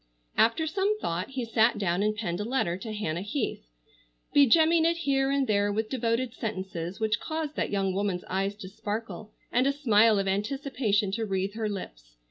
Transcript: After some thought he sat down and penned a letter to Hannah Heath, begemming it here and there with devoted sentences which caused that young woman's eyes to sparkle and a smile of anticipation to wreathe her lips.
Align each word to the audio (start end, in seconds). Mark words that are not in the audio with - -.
After 0.35 0.65
some 0.65 0.99
thought 0.99 1.29
he 1.29 1.45
sat 1.45 1.77
down 1.77 2.01
and 2.01 2.15
penned 2.15 2.39
a 2.39 2.43
letter 2.43 2.75
to 2.75 2.91
Hannah 2.91 3.21
Heath, 3.21 3.61
begemming 4.33 4.83
it 4.83 4.97
here 4.97 5.29
and 5.29 5.45
there 5.45 5.71
with 5.71 5.91
devoted 5.91 6.33
sentences 6.33 6.99
which 6.99 7.19
caused 7.19 7.55
that 7.57 7.69
young 7.69 7.93
woman's 7.93 8.23
eyes 8.23 8.55
to 8.55 8.67
sparkle 8.67 9.31
and 9.51 9.67
a 9.67 9.71
smile 9.71 10.17
of 10.17 10.27
anticipation 10.27 11.11
to 11.11 11.25
wreathe 11.27 11.53
her 11.53 11.69
lips. 11.69 12.15